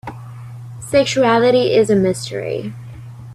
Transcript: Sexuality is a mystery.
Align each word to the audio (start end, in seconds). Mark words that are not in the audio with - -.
Sexuality 0.79 1.75
is 1.75 1.91
a 1.91 1.95
mystery. 1.95 2.73